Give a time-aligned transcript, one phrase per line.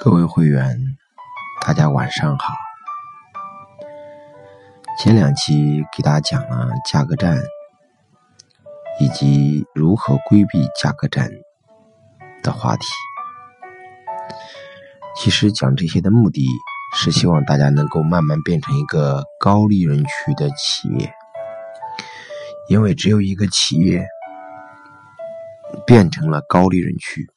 [0.00, 0.96] 各位会员，
[1.60, 2.54] 大家晚上好。
[4.96, 7.42] 前两期给大家讲了价格战，
[9.00, 11.28] 以及如何规避价格战
[12.44, 12.86] 的话题。
[15.16, 16.46] 其实讲这些的目的
[16.94, 21.12] 是希望大家能够慢慢变成一个高利润区的企业，
[22.68, 24.06] 因为只有一个企业
[25.84, 27.28] 变成了高利润区，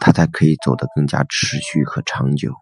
[0.00, 2.52] 它才可以走得更加持续和长久。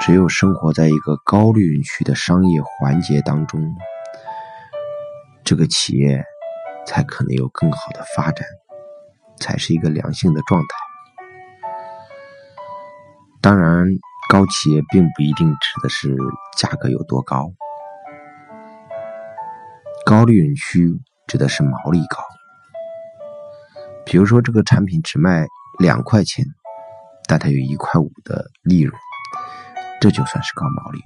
[0.00, 3.74] 只有生活在一个高利润区的商业环节当中，
[5.44, 6.24] 这个企业
[6.84, 8.46] 才可能有更好的发展，
[9.38, 10.68] 才是一个良性的状态。
[13.40, 13.86] 当然，
[14.28, 16.16] 高企业并不一定指的是
[16.56, 17.52] 价格有多高，
[20.04, 22.22] 高利润区指的是毛利高。
[24.04, 25.46] 比如说，这个产品只卖
[25.78, 26.44] 两块钱，
[27.26, 28.98] 但它有一块五的利润。
[30.00, 31.00] 这就算是高毛利，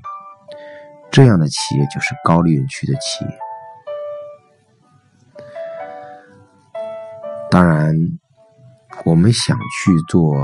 [1.10, 3.30] 这样的企业就是高利润区的企业。
[7.50, 7.94] 当然，
[9.04, 10.34] 我们想去做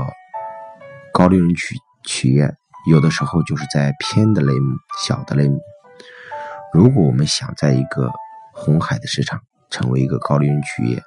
[1.11, 2.55] 高利润区企业，
[2.89, 5.59] 有的时候就是在偏的类目、小的类目。
[6.71, 8.09] 如果我们想在一个
[8.53, 11.03] 红海的市场成为一个高利润企业，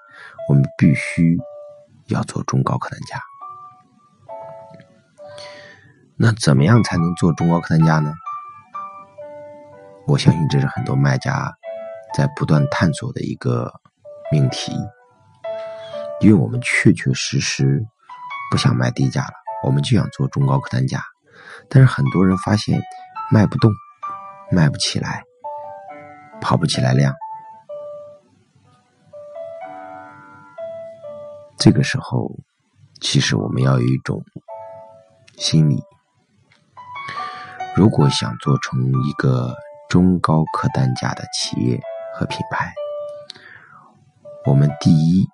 [0.51, 1.39] 我们必须
[2.09, 3.21] 要做中高客单价。
[6.17, 8.13] 那怎么样才能做中高客单价呢？
[10.07, 11.53] 我相信这是很多卖家
[12.15, 13.71] 在不断探索的一个
[14.33, 14.73] 命题，
[16.21, 17.85] 因为我们确确实实
[18.51, 21.03] 不想卖低价了，我们就想做中高客单价，
[21.69, 22.81] 但是很多人发现
[23.31, 23.71] 卖不动，
[24.51, 25.23] 卖不起来，
[26.41, 27.15] 跑不起来量，
[31.59, 32.31] 这个时候，
[33.01, 34.23] 其实我们要有一种
[35.37, 35.83] 心理。
[37.75, 39.53] 如果想做成一个
[39.89, 41.81] 中高客单价的企业
[42.15, 42.73] 和品牌，
[44.47, 45.29] 我们第一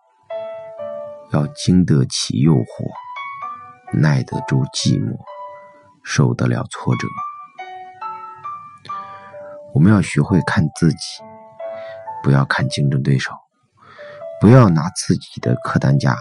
[1.31, 2.91] 要经得起诱惑，
[3.93, 5.19] 耐得住寂寞，
[6.03, 7.07] 受得了挫折。
[9.75, 11.23] 我们要学会看自己，
[12.23, 13.33] 不要看竞争对手，
[14.41, 16.17] 不要拿自己的客单价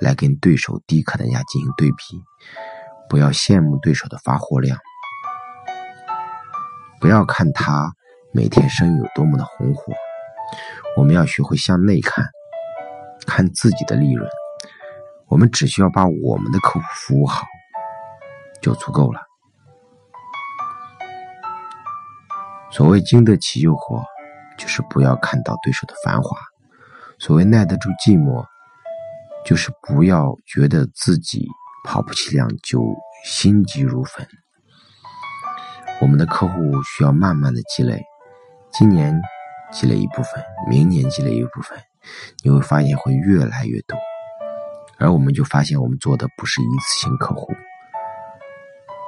[0.00, 2.22] 来跟对手低客单价进行对比，
[3.08, 4.78] 不要羡慕对手的发货量。
[7.00, 7.92] 不要看他
[8.32, 9.92] 每天生意有多么的红火，
[10.96, 12.26] 我们要学会向内看，
[13.26, 14.28] 看自己的利润。
[15.28, 17.44] 我们只需要把我们的客户服务好
[18.62, 19.20] 就足够了。
[22.70, 24.04] 所谓经得起诱惑，
[24.56, 26.36] 就是不要看到对手的繁华；
[27.18, 28.44] 所谓耐得住寂寞，
[29.44, 31.46] 就是不要觉得自己
[31.84, 32.82] 跑不起量就
[33.24, 34.26] 心急如焚。
[36.00, 38.02] 我们的客户需要慢慢的积累，
[38.70, 39.18] 今年
[39.72, 41.78] 积累一部分，明年积累一部分，
[42.44, 43.98] 你会发现会越来越多。
[44.98, 47.52] 而我们就发现，我们做的不是一次性客户，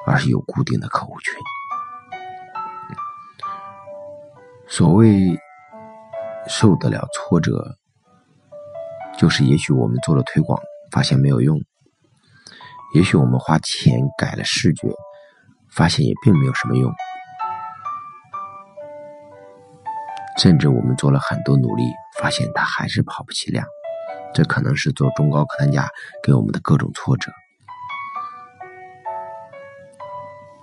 [0.07, 1.35] 而是有固定的客户群。
[4.67, 5.39] 所谓
[6.47, 7.77] 受得了挫折，
[9.19, 10.59] 就是也许我们做了推广，
[10.91, 11.59] 发现没有用；
[12.95, 14.89] 也许我们花钱改了视觉。
[15.71, 16.91] 发现也并没有什么用，
[20.39, 21.85] 甚至我们做了很多努力，
[22.19, 23.67] 发现它还是跑不起量。
[24.35, 25.87] 这可能是做中高客单价
[26.23, 27.31] 给我们的各种挫折。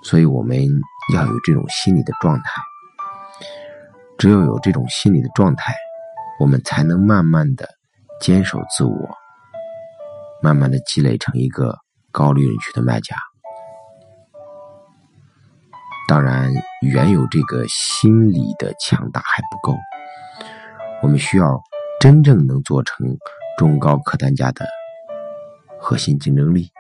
[0.02, 0.58] 所以我们
[1.14, 2.62] 要有这种心理的状态，
[4.18, 5.76] 只有有这种心理的状态，
[6.40, 7.70] 我们才能慢慢的
[8.20, 9.10] 坚守自我，
[10.42, 11.78] 慢慢的积累成一个
[12.12, 13.16] 高利润区的卖家。
[16.08, 19.78] 当然，原有这个心理的强大还不够，
[21.02, 21.60] 我们需要
[22.00, 23.18] 真正能做成
[23.58, 24.66] 中高客单价的
[25.80, 26.72] 核心竞争力。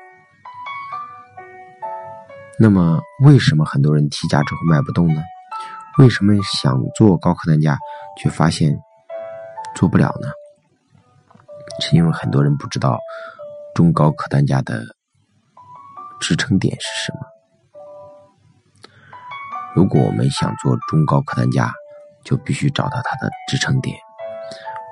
[2.59, 5.21] 那么，为什么很多人提价之后卖不动呢？
[5.97, 7.77] 为什么想做高客单价
[8.17, 8.77] 却发现
[9.75, 10.27] 做不了呢？
[11.79, 12.99] 是因为很多人不知道
[13.73, 14.83] 中高客单价的
[16.19, 17.19] 支撑点是什么。
[19.75, 21.71] 如果我们想做中高客单价，
[22.23, 23.97] 就必须找到它的支撑点。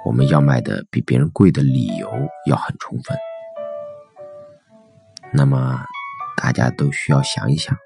[0.06, 2.12] 我们要卖的比别人贵的理由
[2.46, 3.18] 要很充分。
[5.32, 5.86] 那么，
[6.36, 7.78] 大家都需要想一想，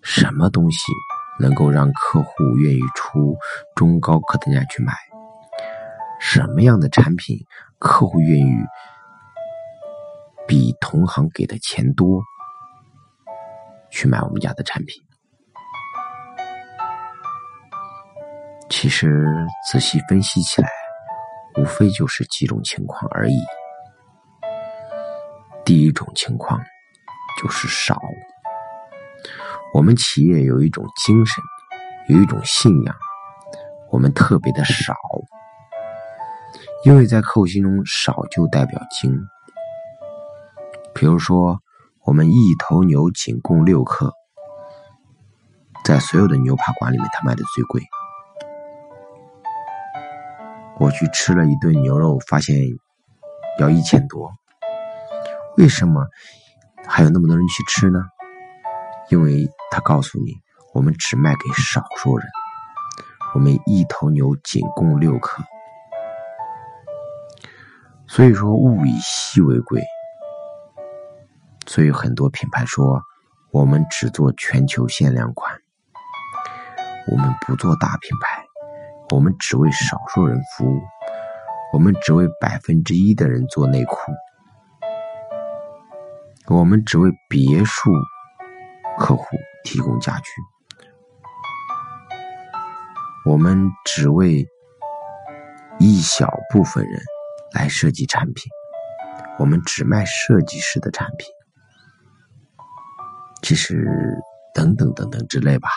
[0.00, 0.78] 什么东西
[1.40, 2.30] 能够让客户
[2.62, 3.36] 愿意出
[3.74, 4.94] 中高客单价去买？
[6.20, 7.38] 什么样的产品
[7.78, 8.52] 客户愿意
[10.46, 12.22] 比同行给的钱多，
[13.90, 15.02] 去买我们家的产品。
[18.68, 19.24] 其实
[19.70, 20.68] 仔细分析起来，
[21.56, 23.36] 无非就是几种情况而已。
[25.64, 26.60] 第一种情况
[27.40, 28.00] 就是少。
[29.74, 31.42] 我们企业有一种精神，
[32.08, 32.96] 有一种信仰，
[33.90, 34.94] 我们特别的少，
[36.84, 39.26] 因为在客户心中，少就代表精。
[40.94, 41.58] 比如说，
[42.04, 44.12] 我们一头牛仅供六克，
[45.84, 47.82] 在所有的牛扒馆里面，它卖的最贵。
[50.78, 52.56] 我去吃了一顿牛肉，发现
[53.58, 54.30] 要一千多。
[55.56, 56.06] 为什么
[56.86, 57.98] 还有那么多人去吃呢？
[59.10, 60.36] 因为他告诉你，
[60.72, 62.28] 我们只卖给少数人，
[63.34, 65.42] 我们一头牛仅供六克。
[68.08, 69.82] 所以说，物以稀为贵。
[71.66, 73.02] 所以很多品牌说，
[73.52, 75.54] 我们只做全球限量款，
[77.12, 78.44] 我们不做大品牌。
[79.10, 80.80] 我们只为少数人服务，
[81.72, 83.96] 我们只为百分之一的人做内裤，
[86.46, 87.90] 我们只为别墅
[88.98, 89.24] 客户
[89.64, 90.30] 提供家具，
[93.30, 94.46] 我们只为
[95.78, 97.00] 一小部分人
[97.52, 98.50] 来设计产品，
[99.38, 101.28] 我们只卖设计师的产品，
[103.42, 103.86] 其实
[104.54, 105.68] 等等等等之类吧，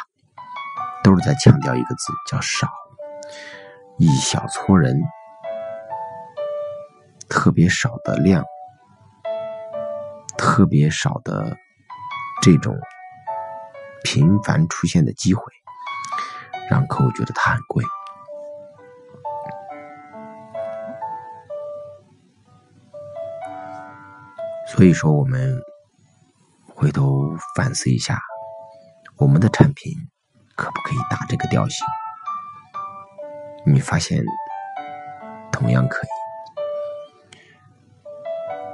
[1.03, 2.67] 都是在强调一个字，叫少。
[3.97, 4.99] 一小撮人，
[7.29, 8.43] 特别少的量，
[10.37, 11.55] 特别少的
[12.41, 12.75] 这种
[14.03, 15.43] 频繁出现的机会，
[16.69, 17.85] 让客户觉得它很贵。
[24.81, 25.61] 所以说，我们
[26.67, 28.19] 回头反思一下，
[29.15, 29.93] 我们的产品
[30.55, 31.85] 可不可以打这个调性？
[33.63, 34.25] 你发现，
[35.51, 36.09] 同样可以。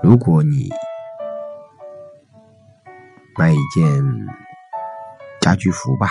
[0.02, 0.70] 如果你
[3.38, 4.02] 卖一件
[5.42, 6.08] 家居服吧，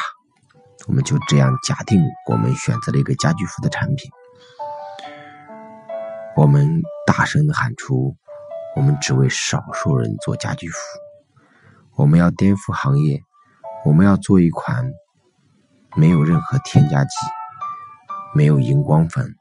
[0.88, 4.10] 我们就这样假定，我们选择了一个家居服的产品，
[6.36, 8.14] 我们大声的喊出：
[8.76, 10.76] 我们只为少数人做家居服，
[11.96, 13.20] 我们要颠覆行业，
[13.84, 14.92] 我们要做一款
[15.96, 17.10] 没有任何添加剂。
[18.34, 19.34] 没有荧光粉，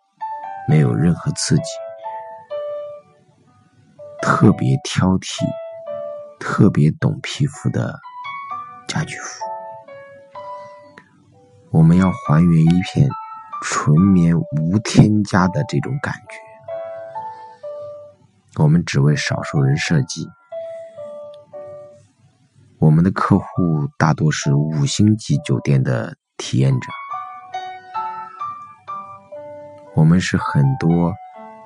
[0.70, 1.64] 没有任何刺激，
[4.22, 5.44] 特别挑剔、
[6.40, 8.00] 特别懂皮肤的
[8.88, 9.44] 家居服。
[11.72, 13.10] 我们要还原一片
[13.62, 16.45] 纯棉无添加的这种感觉。
[18.58, 20.28] 我们只为少数人设计。
[22.80, 23.46] 我们的客户
[23.98, 26.88] 大多是五星级酒店的体验者。
[29.96, 31.14] 我们是很多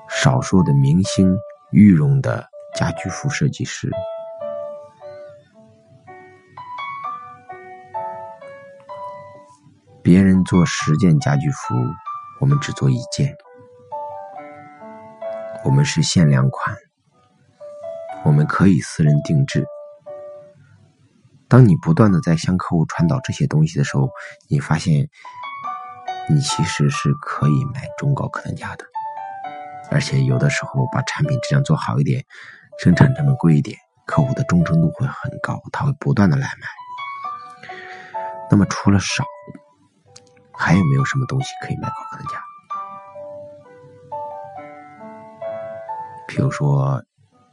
[0.08, 1.36] 少数的明星
[1.72, 3.90] 御用的家居服设计师，
[10.04, 11.76] 别人做十件家居服，
[12.40, 13.36] 我们只做一件。
[15.64, 16.76] 我们是限量款，
[18.24, 19.66] 我们可以私人定制。
[21.48, 24.10] 当你不断的在向客户传导这些东西的时候，
[24.50, 25.10] 你发现。
[26.32, 28.86] 你其实是可以卖中高客单价的，
[29.90, 32.24] 而且有的时候把产品质量做好一点，
[32.78, 37.74] 生产成本贵一点，客户的忠诚度会很高，他会不断的来买。
[38.52, 39.24] 那么除了少，
[40.54, 42.44] 还有没有什么东西可以卖高客单价？
[46.30, 47.04] 比如说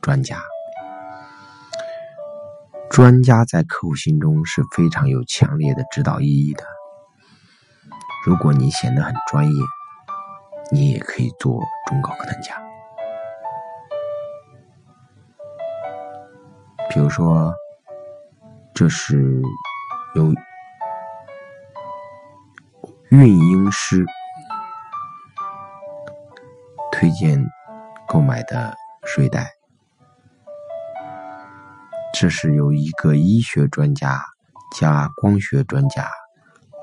[0.03, 0.39] 专家，
[2.91, 6.63] 专家在客户心中是非常有强烈的指导意义的。
[8.27, 9.63] 如果你显得很专业，
[10.71, 12.63] 你也可以做中高客单价。
[16.91, 17.55] 比如说，
[18.75, 19.41] 这是
[20.15, 20.35] 由
[23.09, 24.05] 孕婴师
[26.93, 27.43] 推荐
[28.09, 29.53] 购买的睡袋，
[32.13, 34.23] 这是由一个医学专家
[34.79, 36.09] 加光学专家。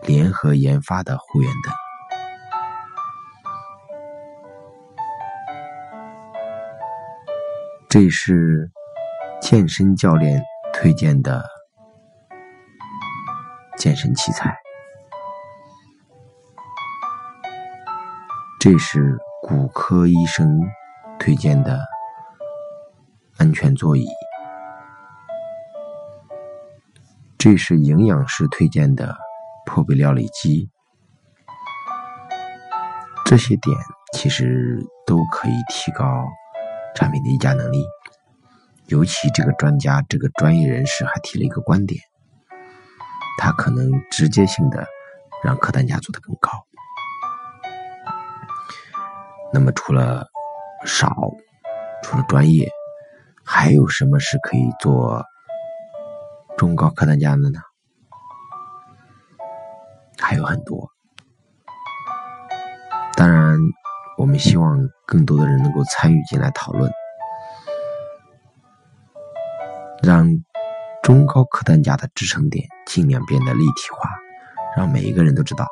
[0.06, 1.74] 联合研发的护眼灯，
[7.88, 8.70] 这是
[9.40, 11.46] 健身教练推荐的
[13.78, 14.58] 健身器材，
[18.60, 20.60] 这是骨科医生
[21.24, 21.80] 推荐的
[23.38, 24.06] 安全座椅。
[27.38, 29.16] 这是营养师推荐的
[29.66, 30.70] 破壁料理机。
[33.24, 33.74] 这些点
[34.12, 36.28] 其实都可以提高
[36.94, 37.82] 产品的议价能力。
[38.88, 42.02] 尤其这个专家这个专业人士还提了一个观点
[43.40, 44.86] 他可能直接性的
[45.42, 46.52] 让客单价做得更高。
[49.54, 50.33] 那么除了
[50.86, 51.10] 少，
[52.02, 52.70] 除了专业，
[53.44, 55.24] 还有什么是可以做
[56.58, 57.60] 中高客单价的呢？
[60.20, 60.90] 还有很多。
[63.16, 63.58] 当然，
[64.18, 66.92] 我们希望更多的人能够参与进来讨论，
[70.02, 70.28] 让
[71.02, 74.10] 中高客单价的支撑点尽量变得立体化，
[74.76, 75.66] 让每一个人都知道，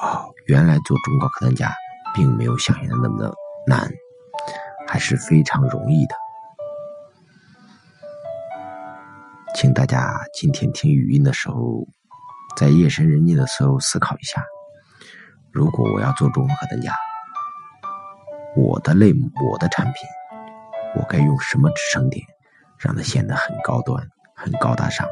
[0.00, 1.72] 哦，原来做中高客单价。
[2.14, 3.32] 并没有想象的那么的
[3.66, 3.90] 难，
[4.92, 6.14] 还是非常容易的。
[9.54, 11.88] 请大家今天听语音的时候，
[12.58, 14.44] 在夜深人静的时候思考一下：
[15.50, 16.92] 如果我要做中客单价，
[18.54, 19.94] 我的类目、我的产品，
[20.96, 22.26] 我该用什么支撑点，
[22.78, 24.06] 让它显得很高端、
[24.36, 25.08] 很高大上？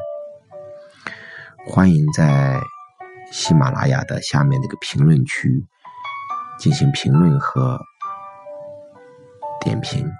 [1.65, 2.61] 欢迎在
[3.31, 5.65] 喜马拉雅的下面那个评论区。
[6.59, 7.79] 进行评论和
[9.61, 10.11] 点评，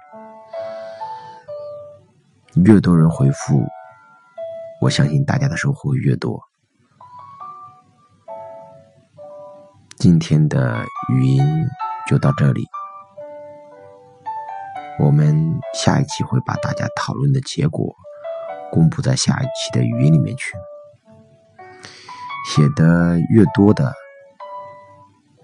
[2.64, 3.60] 越多人回复，
[4.80, 6.40] 我相信大家的收获越多。
[9.98, 11.44] 今天的语音
[12.06, 12.64] 就到这里，
[15.00, 17.92] 我们下一期会把大家讨论的结果
[18.70, 20.54] 公布在下一期的语音里面去。
[22.46, 23.92] 写的越多的。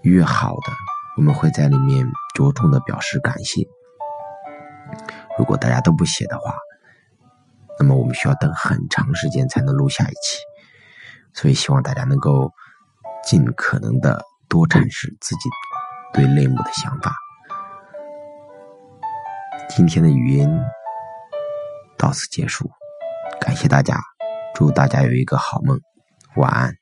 [0.03, 0.71] 越好的，
[1.17, 3.67] 我们会在里面着重的表示感谢。
[5.39, 6.53] 如果大家都不写的话，
[7.79, 10.37] 那么我们需要等很长时间才能录下一期。
[11.33, 12.51] 所以希望大家能够
[13.23, 15.49] 尽可能的多阐释自己
[16.11, 17.13] 对类目的想法。
[19.69, 20.49] 今天的语音
[21.97, 22.69] 到此结束，
[23.39, 23.97] 感谢大家，
[24.53, 25.79] 祝大家有一个好梦，
[26.35, 26.73] 晚安。